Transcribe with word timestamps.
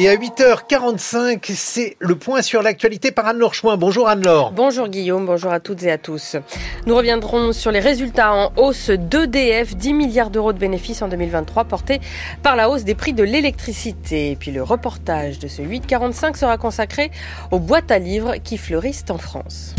Et 0.00 0.08
à 0.08 0.14
8h45, 0.14 1.50
c'est 1.56 1.96
le 1.98 2.14
point 2.14 2.40
sur 2.40 2.62
l'actualité 2.62 3.10
par 3.10 3.26
Anne-Laure 3.26 3.52
Chouin. 3.52 3.76
Bonjour 3.76 4.08
Anne-Laure. 4.08 4.52
Bonjour 4.52 4.86
Guillaume, 4.86 5.26
bonjour 5.26 5.50
à 5.50 5.58
toutes 5.58 5.82
et 5.82 5.90
à 5.90 5.98
tous. 5.98 6.36
Nous 6.86 6.94
reviendrons 6.94 7.52
sur 7.52 7.72
les 7.72 7.80
résultats 7.80 8.32
en 8.32 8.52
hausse 8.54 8.90
d'EDF, 8.90 9.74
10 9.74 9.94
milliards 9.94 10.30
d'euros 10.30 10.52
de 10.52 10.58
bénéfices 10.58 11.02
en 11.02 11.08
2023 11.08 11.64
portés 11.64 12.00
par 12.44 12.54
la 12.54 12.70
hausse 12.70 12.84
des 12.84 12.94
prix 12.94 13.12
de 13.12 13.24
l'électricité. 13.24 14.30
Et 14.30 14.36
puis 14.36 14.52
le 14.52 14.62
reportage 14.62 15.40
de 15.40 15.48
ce 15.48 15.62
845 15.62 16.36
sera 16.36 16.58
consacré 16.58 17.10
aux 17.50 17.58
boîtes 17.58 17.90
à 17.90 17.98
livres 17.98 18.36
qui 18.36 18.56
fleurissent 18.56 19.04
en 19.10 19.18
France. 19.18 19.74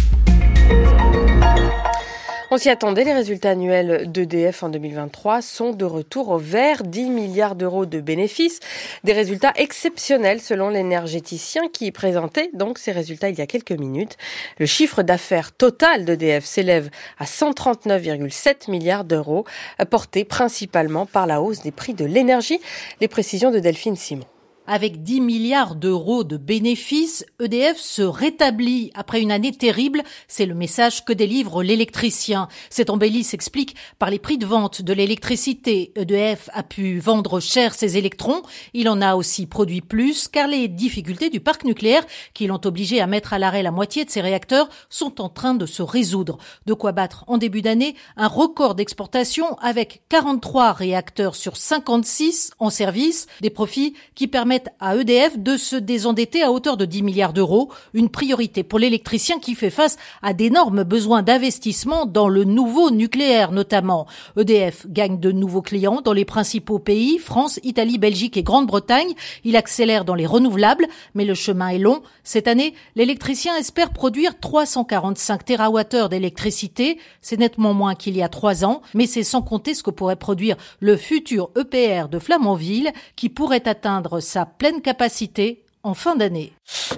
S'y 2.59 2.69
attendait, 2.69 3.05
les 3.05 3.13
résultats 3.13 3.51
annuels 3.51 4.11
d'EDF 4.11 4.63
en 4.63 4.69
2023 4.69 5.41
sont 5.41 5.71
de 5.71 5.85
retour 5.85 6.27
au 6.27 6.37
vert, 6.37 6.83
10 6.83 7.09
milliards 7.09 7.55
d'euros 7.55 7.86
de 7.86 8.01
bénéfices, 8.01 8.59
des 9.05 9.13
résultats 9.13 9.54
exceptionnels 9.55 10.41
selon 10.41 10.67
l'énergéticien 10.67 11.69
qui 11.71 11.89
présentait 11.93 12.50
donc 12.53 12.77
ces 12.77 12.91
résultats 12.91 13.29
il 13.29 13.39
y 13.39 13.41
a 13.41 13.47
quelques 13.47 13.71
minutes. 13.71 14.17
Le 14.57 14.65
chiffre 14.65 15.03
d'affaires 15.03 15.53
total 15.53 16.03
d'EDF 16.03 16.43
s'élève 16.43 16.89
à 17.17 17.23
139,7 17.23 18.69
milliards 18.69 19.05
d'euros, 19.05 19.45
porté 19.89 20.25
principalement 20.25 21.05
par 21.05 21.28
la 21.28 21.41
hausse 21.41 21.61
des 21.61 21.71
prix 21.71 21.93
de 21.93 22.03
l'énergie. 22.03 22.59
Les 23.00 23.07
précisions 23.07 23.51
de 23.51 23.59
Delphine 23.59 23.95
Simon. 23.95 24.25
Avec 24.71 25.01
10 25.01 25.21
milliards 25.21 25.73
d'euros 25.73 26.23
de 26.23 26.37
bénéfices, 26.37 27.25
EDF 27.39 27.79
se 27.79 28.04
rétablit 28.04 28.92
après 28.93 29.19
une 29.19 29.32
année 29.32 29.51
terrible. 29.51 30.04
C'est 30.28 30.45
le 30.45 30.54
message 30.54 31.04
que 31.04 31.11
délivre 31.11 31.64
l'électricien. 31.64 32.47
Cette 32.69 32.92
embellie 32.92 33.23
s'explique 33.23 33.75
par 33.97 34.11
les 34.11 34.19
prix 34.19 34.38
de 34.38 34.45
vente 34.45 34.83
de 34.83 34.94
l'électricité. 34.94 35.92
EDF 35.95 36.52
a 36.53 36.61
pu 36.61 37.00
vendre 37.00 37.39
cher 37.39 37.73
ses 37.73 37.97
électrons. 37.97 38.44
Il 38.75 38.89
en 38.89 39.02
a 39.02 39.16
aussi 39.16 39.47
produit 39.47 39.81
plus 39.81 40.28
car 40.28 40.47
les 40.47 40.67
difficultés 40.67 41.31
du 41.31 41.40
parc 41.40 41.64
nucléaire 41.64 42.06
qui 42.36 42.45
l'ont 42.45 42.62
obligé 42.64 43.02
à 43.02 43.08
mettre 43.08 43.34
à 43.34 43.40
l'arrêt 43.40 43.64
la 43.64 43.72
moitié 43.72 44.06
de 44.06 44.12
ses 44.12 44.22
réacteurs 44.22 44.70
sont 44.88 45.20
en 45.20 45.30
train 45.30 45.56
de 45.56 45.66
se 45.66 45.81
résoudre. 45.81 46.38
De 46.67 46.75
quoi 46.75 46.92
battre 46.92 47.23
en 47.25 47.40
début 47.40 47.64
d'année 47.64 47.95
un 48.17 48.28
record 48.28 48.75
d'exportation 48.75 49.58
avec 49.64 50.03
43 50.09 50.73
réacteurs 50.73 51.34
sur 51.34 51.58
56 51.58 52.52
en 52.59 52.70
service, 52.70 53.25
des 53.42 53.50
profits 53.50 53.95
qui 54.14 54.28
permettent 54.28 54.59
à 54.80 54.96
EDF 54.96 55.38
de 55.38 55.58
se 55.58 55.76
désendetter 55.76 56.44
à 56.44 56.52
hauteur 56.52 56.78
de 56.78 56.86
10 56.86 57.04
milliards 57.04 57.34
d'euros, 57.34 57.70
une 57.94 58.10
priorité 58.10 58.64
pour 58.64 58.80
l'électricien 58.80 59.40
qui 59.40 59.56
fait 59.56 59.70
face 59.70 59.98
à 60.22 60.34
d'énormes 60.34 60.84
besoins 60.84 61.24
d'investissement 61.24 62.06
dans 62.06 62.28
le 62.28 62.44
nouveau 62.44 62.92
nucléaire 62.92 63.52
notamment. 63.52 64.08
EDF 64.38 64.88
gagne 64.88 65.20
de 65.20 65.32
nouveaux 65.32 65.62
clients 65.62 66.02
dans 66.02 66.14
les 66.14 66.26
principaux 66.26 66.80
pays, 66.80 67.18
France, 67.18 67.60
Italie, 67.64 67.98
Belgique 67.98 68.38
et 68.38 68.44
Grande-Bretagne. 68.44 69.14
Il 69.44 69.56
accélère 69.56 70.06
dans 70.06 70.16
les 70.16 70.26
renouvelables, 70.26 70.88
mais 71.16 71.26
le 71.26 71.34
chemin 71.34 71.70
est 71.70 71.80
long. 71.80 72.02
Cette 72.24 72.48
année, 72.48 72.74
l'électricien 72.96 73.56
espère 73.56 73.92
produire 73.92 74.40
345 74.40 75.46
TWh 75.46 76.10
d'électricité. 76.10 77.00
C'est 77.22 77.40
nettement 77.40 77.74
moins 77.74 77.96
qu'il 77.96 78.16
y 78.16 78.22
a 78.22 78.30
trois 78.30 78.66
ans, 78.66 78.82
mais 78.94 79.08
c'est 79.08 79.24
sans 79.24 79.42
compter 79.42 79.74
ce 79.74 79.84
que 79.84 79.92
pourrait 79.92 80.16
produire 80.16 80.58
le 80.80 80.98
futur 80.98 81.52
EPR 81.58 82.08
de 82.10 82.20
Flamanville 82.20 82.92
qui 83.16 83.30
pourrait 83.30 83.68
atteindre 83.68 84.20
sa 84.20 84.46
pleine 84.58 84.81
capacité 84.81 85.64
en 85.83 85.94
fin 85.94 86.16
d'année. 86.16 86.53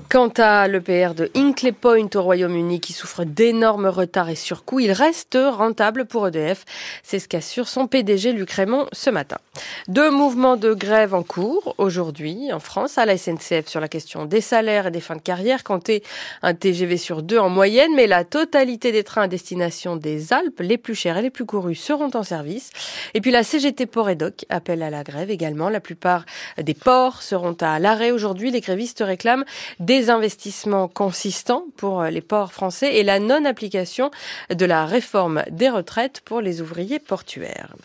Quant 0.09 0.31
à 0.37 0.67
l'EPR 0.67 1.13
de 1.15 1.31
Hinkley 1.35 1.71
Point 1.71 2.09
au 2.15 2.21
Royaume-Uni 2.21 2.81
qui 2.81 2.91
souffre 2.91 3.23
d'énormes 3.23 3.85
retards 3.85 4.29
et 4.29 4.35
surcoûts, 4.35 4.81
il 4.81 4.91
reste 4.91 5.37
rentable 5.39 6.05
pour 6.05 6.27
EDF. 6.27 6.65
C'est 7.01 7.19
ce 7.19 7.29
qu'assure 7.29 7.69
son 7.69 7.87
PDG 7.87 8.33
Luc 8.33 8.51
Raymond 8.51 8.87
ce 8.91 9.09
matin. 9.09 9.37
Deux 9.87 10.11
mouvements 10.11 10.57
de 10.57 10.73
grève 10.73 11.13
en 11.13 11.23
cours 11.23 11.75
aujourd'hui 11.77 12.51
en 12.51 12.59
France 12.59 12.97
à 12.97 13.05
la 13.05 13.17
SNCF 13.17 13.67
sur 13.67 13.79
la 13.79 13.87
question 13.87 14.25
des 14.25 14.41
salaires 14.41 14.87
et 14.87 14.91
des 14.91 14.99
fins 14.99 15.15
de 15.15 15.21
carrière. 15.21 15.63
Comptez 15.63 16.03
un 16.41 16.53
TGV 16.53 16.97
sur 16.97 17.21
deux 17.21 17.39
en 17.39 17.49
moyenne, 17.49 17.91
mais 17.95 18.07
la 18.07 18.25
totalité 18.25 18.91
des 18.91 19.05
trains 19.05 19.23
à 19.23 19.27
destination 19.27 19.95
des 19.95 20.33
Alpes, 20.33 20.59
les 20.59 20.77
plus 20.77 20.95
chers 20.95 21.17
et 21.17 21.21
les 21.21 21.29
plus 21.29 21.45
courus, 21.45 21.81
seront 21.81 22.11
en 22.13 22.23
service. 22.23 22.71
Et 23.13 23.21
puis 23.21 23.31
la 23.31 23.43
CGT 23.43 23.85
Port 23.85 24.09
et 24.09 24.15
Doc 24.15 24.45
appelle 24.49 24.83
à 24.83 24.89
la 24.89 25.03
grève 25.03 25.29
également. 25.29 25.69
La 25.69 25.79
plupart 25.79 26.25
des 26.57 26.73
ports 26.73 27.21
seront 27.21 27.55
à 27.61 27.79
l'arrêt 27.79 28.11
aujourd'hui. 28.11 28.51
Grévistes 28.71 29.03
réclament 29.05 29.43
des 29.81 30.09
investissements 30.09 30.87
consistants 30.87 31.65
pour 31.75 32.03
les 32.03 32.21
ports 32.21 32.53
français 32.53 32.95
et 32.95 33.03
la 33.03 33.19
non-application 33.19 34.11
de 34.49 34.65
la 34.65 34.85
réforme 34.85 35.43
des 35.51 35.67
retraites 35.67 36.21
pour 36.23 36.39
les 36.39 36.61
ouvriers 36.61 36.99
portuaires. 36.99 37.75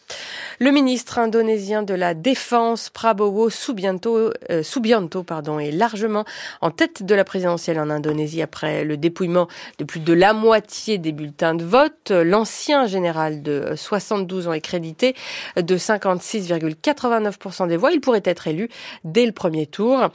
Le 0.61 0.71
ministre 0.71 1.19
indonésien 1.19 1.83
de 1.83 1.93
la 1.93 2.15
Défense, 2.15 2.89
Prabowo 2.89 3.51
Subianto, 3.51 4.31
euh, 4.51 4.63
Subianto 4.63 5.25
pardon, 5.25 5.59
est 5.59 5.73
largement 5.73 6.25
en 6.61 6.71
tête 6.71 7.03
de 7.03 7.15
la 7.17 7.25
présidentielle 7.25 7.81
en 7.81 7.91
Indonésie 7.91 8.41
après 8.41 8.85
le 8.85 8.97
dépouillement 8.97 9.49
de 9.79 9.85
plus 9.85 10.01
de 10.01 10.13
la 10.13 10.35
moitié 10.35 10.99
des 10.99 11.11
bulletins 11.11 11.55
de 11.57 11.65
vote. 11.65 12.13
L'ancien 12.13 12.87
général 12.87 13.43
de 13.43 13.73
72 13.75 14.47
ans 14.47 14.53
est 14.53 14.61
crédité 14.61 15.17
de 15.57 15.77
56,89% 15.77 17.67
des 17.67 17.77
voix. 17.77 17.91
Il 17.91 18.01
pourrait 18.01 18.23
être 18.25 18.47
élu 18.47 18.69
dès 19.05 19.27
le 19.27 19.33
premier 19.33 19.67
tour. 19.67 20.11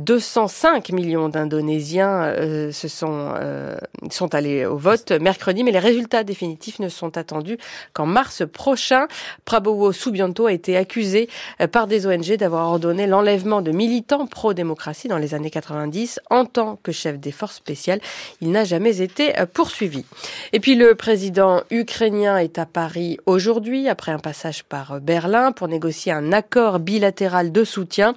205 0.00 0.90
euh, 0.90 0.94
millions 0.94 1.28
d'Indonésiens 1.28 2.22
euh, 2.22 2.72
se 2.72 2.88
sont, 2.88 3.34
euh, 3.36 3.76
sont 4.10 4.34
allés 4.34 4.64
au 4.64 4.76
vote 4.76 5.12
mercredi, 5.12 5.62
mais 5.64 5.72
les 5.72 5.78
résultats 5.78 6.24
définitifs 6.24 6.78
ne 6.78 6.88
sont 6.88 7.16
attendus 7.16 7.58
qu'en 7.92 8.06
mars 8.06 8.42
prochain. 8.50 9.06
Prabowo 9.44 9.92
Subianto 9.92 10.46
a 10.46 10.52
été 10.52 10.76
accusé 10.76 11.28
euh, 11.60 11.66
par 11.66 11.86
des 11.86 12.06
ONG 12.06 12.36
d'avoir 12.36 12.68
ordonné 12.68 13.06
l'enlèvement 13.06 13.62
de 13.62 13.70
militants 13.70 14.26
pro-démocratie 14.26 15.08
dans 15.08 15.18
les 15.18 15.34
années 15.34 15.50
90 15.50 16.20
en 16.30 16.44
tant 16.44 16.78
que 16.82 16.92
chef 16.92 17.18
des 17.18 17.32
forces 17.32 17.56
spéciales. 17.56 18.00
Il 18.40 18.50
n'a 18.50 18.64
jamais 18.64 19.02
été 19.02 19.32
poursuivi. 19.52 20.04
Et 20.52 20.60
puis 20.60 20.74
le 20.74 20.94
président 20.94 21.62
ukrainien 21.70 22.38
est 22.38 22.58
à 22.58 22.66
Paris 22.66 23.18
aujourd'hui 23.26 23.88
après 23.88 24.12
un 24.12 24.18
passage 24.18 24.64
par 24.64 25.00
Berlin 25.00 25.52
pour 25.52 25.68
négocier 25.68 26.12
un 26.12 26.32
accord 26.32 26.78
bilatéral 26.78 27.52
de 27.52 27.64
soutien 27.64 28.14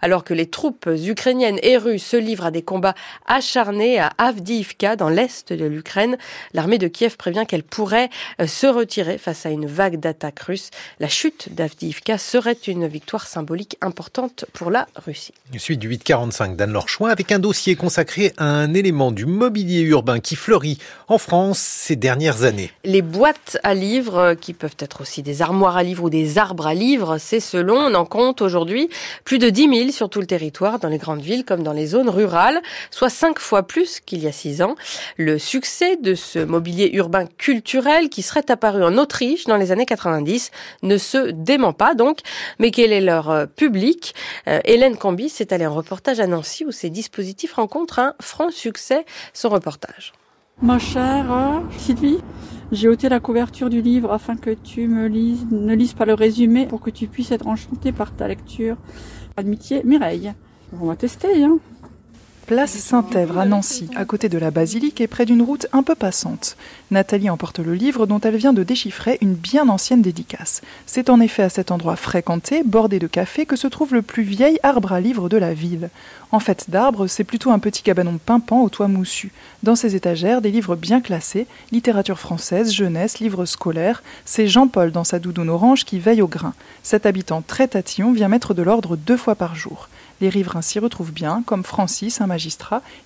alors 0.00 0.24
que 0.24 0.34
les 0.34 0.46
troupes 0.46 0.86
ukrainiennes 0.86 1.21
et 1.26 1.76
russes 1.76 2.04
se 2.04 2.16
livrent 2.16 2.46
à 2.46 2.50
des 2.50 2.62
combats 2.62 2.94
acharnés 3.26 3.98
à 3.98 4.10
Avdiivka, 4.18 4.96
dans 4.96 5.08
l'est 5.08 5.52
de 5.52 5.64
l'Ukraine. 5.64 6.16
L'armée 6.52 6.78
de 6.78 6.88
Kiev 6.88 7.16
prévient 7.16 7.44
qu'elle 7.46 7.62
pourrait 7.62 8.10
euh, 8.40 8.46
se 8.46 8.66
retirer 8.66 9.18
face 9.18 9.46
à 9.46 9.50
une 9.50 9.66
vague 9.66 10.00
d'attaques 10.00 10.40
russes. 10.40 10.70
La 10.98 11.08
chute 11.08 11.54
d'Avdiivka 11.54 12.18
serait 12.18 12.58
une 12.66 12.86
victoire 12.86 13.26
symbolique 13.26 13.76
importante 13.80 14.44
pour 14.52 14.70
la 14.70 14.88
Russie. 15.06 15.32
Suite 15.58 15.78
du 15.78 15.88
845 15.88 16.56
d'Anne-Laure 16.56 16.86
avec 17.08 17.32
un 17.32 17.38
dossier 17.38 17.76
consacré 17.76 18.32
à 18.36 18.44
un 18.44 18.74
élément 18.74 19.12
du 19.12 19.26
mobilier 19.26 19.80
urbain 19.82 20.20
qui 20.20 20.36
fleurit 20.36 20.78
en 21.08 21.18
France 21.18 21.58
ces 21.58 21.96
dernières 21.96 22.42
années. 22.44 22.70
Les 22.84 23.02
boîtes 23.02 23.58
à 23.62 23.74
livres, 23.74 24.18
euh, 24.18 24.34
qui 24.34 24.52
peuvent 24.52 24.76
être 24.78 25.02
aussi 25.02 25.22
des 25.22 25.42
armoires 25.42 25.76
à 25.76 25.82
livres 25.82 26.04
ou 26.04 26.10
des 26.10 26.38
arbres 26.38 26.66
à 26.66 26.74
livres, 26.74 27.18
c'est 27.18 27.40
selon, 27.40 27.76
on 27.76 27.94
en 27.94 28.04
compte 28.04 28.42
aujourd'hui 28.42 28.88
plus 29.24 29.38
de 29.38 29.50
10 29.50 29.68
000 29.68 29.90
sur 29.90 30.08
tout 30.10 30.20
le 30.20 30.26
territoire, 30.26 30.78
dans 30.78 30.88
les 30.88 30.98
grandes 30.98 31.11
villes 31.20 31.44
comme 31.44 31.62
dans 31.62 31.72
les 31.72 31.86
zones 31.86 32.08
rurales, 32.08 32.60
soit 32.90 33.10
cinq 33.10 33.38
fois 33.38 33.64
plus 33.64 34.00
qu'il 34.00 34.22
y 34.22 34.28
a 34.28 34.32
six 34.32 34.62
ans. 34.62 34.74
Le 35.16 35.38
succès 35.38 35.96
de 35.96 36.14
ce 36.14 36.38
mobilier 36.38 36.90
urbain 36.94 37.26
culturel 37.26 38.08
qui 38.08 38.22
serait 38.22 38.50
apparu 38.50 38.82
en 38.84 38.96
Autriche 38.96 39.44
dans 39.44 39.56
les 39.56 39.72
années 39.72 39.86
90 39.86 40.50
ne 40.82 40.96
se 40.96 41.30
dément 41.30 41.72
pas 41.72 41.94
donc. 41.94 42.20
Mais 42.58 42.70
quel 42.70 42.92
est 42.92 43.00
leur 43.00 43.30
euh, 43.30 43.46
public? 43.46 44.14
Euh, 44.48 44.60
Hélène 44.64 44.96
Cambi 44.96 45.28
s'est 45.28 45.52
allée 45.52 45.66
en 45.66 45.74
reportage 45.74 46.20
à 46.20 46.26
Nancy 46.26 46.64
où 46.64 46.72
ces 46.72 46.90
dispositifs 46.90 47.54
rencontrent 47.54 47.98
un 47.98 48.14
franc 48.20 48.50
succès. 48.50 49.04
Son 49.32 49.48
reportage. 49.48 50.12
Ma 50.60 50.78
chère 50.78 51.62
Sylvie, 51.78 52.18
j'ai 52.70 52.88
ôté 52.88 53.08
la 53.08 53.20
couverture 53.20 53.68
du 53.68 53.82
livre 53.82 54.12
afin 54.12 54.36
que 54.36 54.50
tu 54.50 54.86
me 54.86 55.08
lises, 55.08 55.46
ne 55.50 55.74
lises 55.74 55.94
pas 55.94 56.04
le 56.04 56.14
résumé 56.14 56.66
pour 56.66 56.80
que 56.80 56.90
tu 56.90 57.08
puisses 57.08 57.32
être 57.32 57.46
enchanté 57.46 57.90
par 57.90 58.14
ta 58.14 58.28
lecture. 58.28 58.76
Amitié, 59.36 59.82
Mireille. 59.84 60.32
On 60.80 60.86
va 60.86 60.96
tester, 60.96 61.44
hein. 61.44 61.58
Place 62.52 62.76
Saint-Èvre 62.76 63.38
à 63.38 63.46
Nancy, 63.46 63.88
à 63.96 64.04
côté 64.04 64.28
de 64.28 64.36
la 64.36 64.50
basilique 64.50 65.00
et 65.00 65.06
près 65.06 65.24
d'une 65.24 65.40
route 65.40 65.68
un 65.72 65.82
peu 65.82 65.94
passante. 65.94 66.58
Nathalie 66.90 67.30
emporte 67.30 67.60
le 67.60 67.72
livre 67.72 68.04
dont 68.04 68.20
elle 68.20 68.36
vient 68.36 68.52
de 68.52 68.62
déchiffrer 68.62 69.16
une 69.22 69.32
bien 69.32 69.70
ancienne 69.70 70.02
dédicace. 70.02 70.60
C'est 70.84 71.08
en 71.08 71.18
effet 71.20 71.44
à 71.44 71.48
cet 71.48 71.70
endroit 71.70 71.96
fréquenté, 71.96 72.62
bordé 72.62 72.98
de 72.98 73.06
café, 73.06 73.46
que 73.46 73.56
se 73.56 73.68
trouve 73.68 73.94
le 73.94 74.02
plus 74.02 74.22
vieil 74.22 74.58
arbre 74.62 74.92
à 74.92 75.00
livres 75.00 75.30
de 75.30 75.38
la 75.38 75.54
ville. 75.54 75.88
En 76.30 76.40
fait 76.40 76.68
d'arbre, 76.68 77.06
c'est 77.06 77.24
plutôt 77.24 77.52
un 77.52 77.58
petit 77.58 77.82
cabanon 77.82 78.18
pimpant 78.18 78.60
au 78.60 78.68
toit 78.68 78.86
moussu. 78.86 79.32
Dans 79.62 79.74
ses 79.74 79.96
étagères, 79.96 80.42
des 80.42 80.50
livres 80.50 80.76
bien 80.76 81.00
classés, 81.00 81.46
littérature 81.70 82.18
française, 82.18 82.70
jeunesse, 82.70 83.18
livres 83.18 83.46
scolaires. 83.46 84.02
C'est 84.26 84.46
Jean-Paul 84.46 84.92
dans 84.92 85.04
sa 85.04 85.18
doudoune 85.18 85.48
orange 85.48 85.86
qui 85.86 85.98
veille 85.98 86.20
au 86.20 86.28
grain. 86.28 86.52
Cet 86.82 87.06
habitant 87.06 87.40
très 87.40 87.68
tatillon 87.68 88.12
vient 88.12 88.28
mettre 88.28 88.52
de 88.52 88.62
l'ordre 88.62 88.96
deux 88.96 89.16
fois 89.16 89.36
par 89.36 89.54
jour. 89.54 89.88
Les 90.20 90.28
riverains 90.28 90.62
s'y 90.62 90.78
retrouvent 90.78 91.12
bien, 91.12 91.42
comme 91.44 91.64
Francis, 91.64 92.20
un 92.20 92.28
magistrat, 92.28 92.41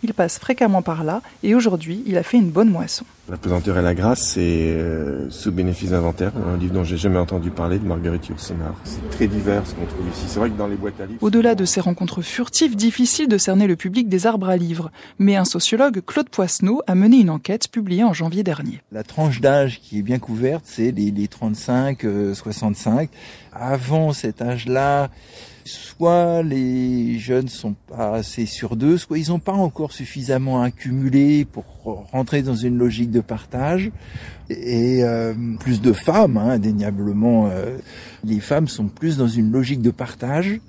il 0.03 0.15
passe 0.15 0.39
fréquemment 0.39 0.83
par 0.83 1.05
là, 1.05 1.23
et 1.43 1.55
aujourd'hui 1.55 2.03
il 2.07 2.17
a 2.17 2.23
fait 2.23 2.39
une 2.39 2.51
bonne 2.51 2.71
moisson. 2.71 3.05
La 3.29 3.37
pesanteur 3.37 3.77
et 3.77 3.83
la 3.83 3.95
grâce, 3.95 4.21
c'est 4.21 4.41
euh, 4.41 5.29
sous 5.31 5.51
bénéfice 5.51 5.91
d'inventaire, 5.91 6.31
un 6.37 6.57
livre 6.57 6.75
dont 6.75 6.85
j'ai 6.85 6.97
jamais 6.97 7.19
entendu 7.19 7.51
parler 7.51 7.81
de 7.81 7.85
Marguerite 7.85 8.29
Yourcenar. 8.29 8.75
C'est 8.85 9.11
très 9.11 9.27
divers 9.27 9.67
ce 9.67 9.75
qu'on 9.75 9.85
trouve 9.85 10.07
ici. 10.09 10.27
C'est 10.29 10.39
vrai 10.39 10.49
que 10.49 10.57
dans 10.57 10.69
les 10.69 10.77
boîtes 10.77 11.01
à 11.01 11.07
livres... 11.07 11.19
Au-delà 11.21 11.57
de 11.57 11.65
ces 11.65 11.81
rencontres 11.81 12.23
furtives, 12.23 12.77
difficile 12.77 13.27
de 13.27 13.37
cerner 13.37 13.67
le 13.67 13.75
public 13.75 14.09
des 14.09 14.29
arbres 14.29 14.49
à 14.49 14.57
livres. 14.57 14.93
Mais 15.19 15.35
un 15.35 15.45
sociologue, 15.45 16.03
Claude 16.07 16.29
Poisneau, 16.29 16.83
a 16.87 16.95
mené 16.95 17.17
une 17.17 17.31
enquête 17.31 17.67
publiée 17.67 18.05
en 18.05 18.13
janvier 18.13 18.45
dernier. 18.45 18.81
La 18.93 19.03
tranche 19.03 19.41
d'âge 19.41 19.81
qui 19.81 19.99
est 19.99 20.03
bien 20.03 20.21
couverte, 20.21 20.63
c'est 20.65 20.93
les, 20.93 21.11
les 21.11 21.27
35-65. 21.27 22.05
Euh, 22.05 23.07
Avant 23.53 24.13
cet 24.13 24.41
âge-là, 24.41 25.11
soit 25.65 26.45
les 26.45 27.19
jeunes 27.19 27.49
sont 27.49 27.75
pas 27.89 28.15
assez 28.15 28.47
sur 28.47 28.77
deux, 28.77 28.99
soit 28.99 29.19
ils 29.19 29.31
n'ont 29.31 29.41
pas 29.41 29.53
encore 29.53 29.91
suffisamment 29.91 30.63
accumulé 30.63 31.45
pour 31.45 31.65
rentrer 31.95 32.43
dans 32.43 32.55
une 32.55 32.79
logique 32.79 33.11
de 33.11 33.21
partage. 33.21 33.91
Et 34.49 35.03
euh, 35.03 35.35
plus 35.59 35.81
de 35.81 35.93
femmes, 35.93 36.37
hein, 36.37 36.51
indéniablement, 36.51 37.49
euh, 37.51 37.79
les 38.25 38.39
femmes 38.39 38.69
sont 38.69 38.87
plus 38.87 39.17
dans 39.17 39.27
une 39.27 39.51
logique 39.51 39.83
de 39.83 39.91
partage. 39.91 40.61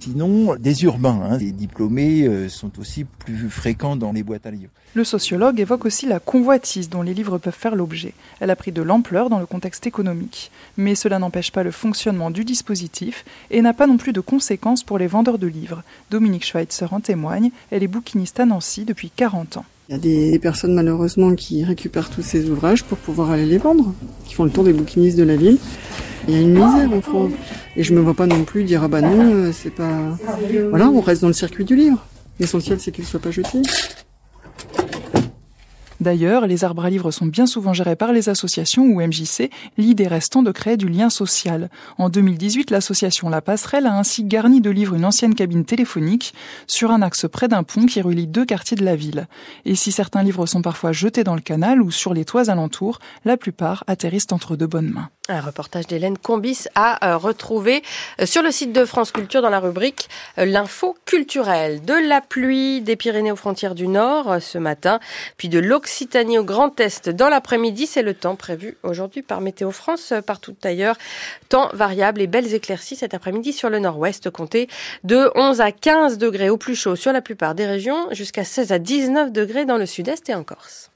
Sinon, 0.00 0.54
des 0.56 0.84
urbains, 0.84 1.20
hein, 1.22 1.36
les 1.36 1.52
diplômés 1.52 2.26
euh, 2.26 2.48
sont 2.48 2.78
aussi 2.78 3.04
plus 3.04 3.50
fréquents 3.50 3.96
dans 3.96 4.12
les 4.12 4.22
boîtes 4.22 4.46
à 4.46 4.50
livres. 4.50 4.70
Le 4.94 5.04
sociologue 5.04 5.60
évoque 5.60 5.84
aussi 5.84 6.06
la 6.06 6.18
convoitise 6.18 6.88
dont 6.88 7.02
les 7.02 7.12
livres 7.12 7.36
peuvent 7.36 7.54
faire 7.54 7.76
l'objet. 7.76 8.14
Elle 8.40 8.50
a 8.50 8.56
pris 8.56 8.72
de 8.72 8.80
l'ampleur 8.80 9.28
dans 9.28 9.38
le 9.38 9.44
contexte 9.44 9.86
économique. 9.86 10.50
Mais 10.78 10.94
cela 10.94 11.18
n'empêche 11.18 11.52
pas 11.52 11.62
le 11.62 11.70
fonctionnement 11.70 12.30
du 12.30 12.44
dispositif 12.44 13.26
et 13.50 13.60
n'a 13.60 13.74
pas 13.74 13.86
non 13.86 13.98
plus 13.98 14.14
de 14.14 14.20
conséquences 14.20 14.82
pour 14.82 14.96
les 14.96 15.06
vendeurs 15.06 15.38
de 15.38 15.46
livres. 15.46 15.82
Dominique 16.10 16.46
Schweitzer 16.46 16.90
en 16.92 17.00
témoigne, 17.00 17.50
elle 17.70 17.82
est 17.82 17.88
bouquiniste 17.88 18.40
à 18.40 18.46
Nancy 18.46 18.86
depuis 18.86 19.10
40 19.10 19.58
ans. 19.58 19.66
Il 19.88 19.92
y 19.92 19.94
a 19.94 19.98
des 19.98 20.38
personnes 20.40 20.74
malheureusement 20.74 21.34
qui 21.36 21.62
récupèrent 21.62 22.10
tous 22.10 22.22
ces 22.22 22.50
ouvrages 22.50 22.82
pour 22.82 22.98
pouvoir 22.98 23.30
aller 23.30 23.46
les 23.46 23.58
vendre, 23.58 23.94
qui 24.24 24.34
font 24.34 24.42
le 24.42 24.50
tour 24.50 24.64
des 24.64 24.72
bouquinistes 24.72 25.16
de 25.16 25.22
la 25.22 25.36
ville. 25.36 25.58
Il 26.26 26.34
y 26.34 26.36
a 26.36 26.40
une 26.40 26.54
misère 26.54 26.92
en 26.92 27.00
France. 27.00 27.30
Et 27.76 27.84
je 27.84 27.94
me 27.94 28.00
vois 28.00 28.14
pas 28.14 28.26
non 28.26 28.42
plus 28.42 28.64
dire 28.64 28.82
ah 28.82 28.88
bah 28.88 29.00
non, 29.00 29.32
euh, 29.32 29.52
c'est 29.52 29.70
pas. 29.70 30.18
Voilà, 30.70 30.88
on 30.88 31.00
reste 31.00 31.22
dans 31.22 31.28
le 31.28 31.34
circuit 31.34 31.64
du 31.64 31.76
livre. 31.76 32.04
L'essentiel 32.40 32.80
c'est 32.80 32.90
qu'il 32.90 33.04
soit 33.04 33.20
pas 33.20 33.30
jeté. 33.30 33.62
D'ailleurs, 36.06 36.46
les 36.46 36.62
arbres 36.62 36.84
à 36.84 36.88
livres 36.88 37.10
sont 37.10 37.26
bien 37.26 37.46
souvent 37.46 37.72
gérés 37.72 37.96
par 37.96 38.12
les 38.12 38.28
associations 38.28 38.84
ou 38.84 39.00
MJC, 39.00 39.50
l'idée 39.76 40.06
restant 40.06 40.44
de 40.44 40.52
créer 40.52 40.76
du 40.76 40.88
lien 40.88 41.10
social. 41.10 41.68
En 41.98 42.10
2018, 42.10 42.70
l'association 42.70 43.28
La 43.28 43.40
Passerelle 43.40 43.86
a 43.86 43.98
ainsi 43.98 44.22
garni 44.22 44.60
de 44.60 44.70
livres 44.70 44.94
une 44.94 45.04
ancienne 45.04 45.34
cabine 45.34 45.64
téléphonique 45.64 46.32
sur 46.68 46.92
un 46.92 47.02
axe 47.02 47.26
près 47.28 47.48
d'un 47.48 47.64
pont 47.64 47.86
qui 47.86 48.00
relie 48.00 48.28
deux 48.28 48.44
quartiers 48.44 48.76
de 48.76 48.84
la 48.84 48.94
ville. 48.94 49.26
Et 49.64 49.74
si 49.74 49.90
certains 49.90 50.22
livres 50.22 50.46
sont 50.46 50.62
parfois 50.62 50.92
jetés 50.92 51.24
dans 51.24 51.34
le 51.34 51.40
canal 51.40 51.82
ou 51.82 51.90
sur 51.90 52.14
les 52.14 52.24
toits 52.24 52.50
alentours, 52.50 53.00
la 53.24 53.36
plupart 53.36 53.82
atterrissent 53.88 54.30
entre 54.30 54.54
de 54.54 54.64
bonnes 54.64 54.90
mains. 54.90 55.10
Un 55.28 55.40
reportage 55.40 55.88
d'Hélène 55.88 56.16
Combis 56.16 56.68
à 56.76 57.04
euh, 57.04 57.16
retrouver 57.16 57.82
euh, 58.20 58.26
sur 58.26 58.42
le 58.42 58.52
site 58.52 58.72
de 58.72 58.84
France 58.84 59.10
Culture 59.10 59.42
dans 59.42 59.50
la 59.50 59.58
rubrique 59.58 60.08
euh, 60.38 60.44
L'info 60.44 60.96
culturelle. 61.04 61.84
De 61.84 61.94
la 61.94 62.20
pluie 62.20 62.80
des 62.80 62.94
Pyrénées 62.94 63.32
aux 63.32 63.36
frontières 63.36 63.74
du 63.74 63.88
Nord 63.88 64.36
ce 64.40 64.58
matin, 64.58 65.00
puis 65.36 65.48
de 65.48 65.58
au 66.38 66.44
Grand 66.44 66.78
Est 66.80 67.08
dans 67.08 67.28
l'après-midi. 67.28 67.86
C'est 67.86 68.02
le 68.02 68.14
temps 68.14 68.36
prévu 68.36 68.76
aujourd'hui 68.82 69.22
par 69.22 69.40
Météo 69.40 69.70
France. 69.70 70.12
Partout 70.26 70.54
ailleurs, 70.64 70.96
temps 71.48 71.70
variable 71.72 72.20
et 72.20 72.26
belles 72.26 72.52
éclaircies 72.54 72.96
cet 72.96 73.14
après-midi 73.14 73.52
sur 73.52 73.70
le 73.70 73.78
Nord-Ouest. 73.78 74.30
Comptez 74.30 74.68
de 75.04 75.30
11 75.34 75.60
à 75.60 75.72
15 75.72 76.18
degrés 76.18 76.50
au 76.50 76.56
plus 76.56 76.74
chaud 76.74 76.96
sur 76.96 77.12
la 77.12 77.22
plupart 77.22 77.54
des 77.54 77.66
régions, 77.66 78.08
jusqu'à 78.12 78.44
16 78.44 78.72
à 78.72 78.78
19 78.78 79.32
degrés 79.32 79.64
dans 79.64 79.78
le 79.78 79.86
Sud-Est 79.86 80.28
et 80.28 80.34
en 80.34 80.44
Corse. 80.44 80.90